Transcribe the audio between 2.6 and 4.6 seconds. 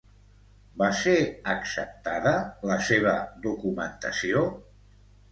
la seva documentació?